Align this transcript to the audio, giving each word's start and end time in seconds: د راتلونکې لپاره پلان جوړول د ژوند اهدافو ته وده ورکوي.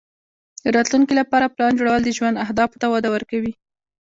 د 0.63 0.65
راتلونکې 0.75 1.13
لپاره 1.21 1.51
پلان 1.55 1.73
جوړول 1.79 2.01
د 2.03 2.09
ژوند 2.17 2.41
اهدافو 2.45 2.79
ته 2.81 2.87
وده 2.93 3.09
ورکوي. 3.15 3.53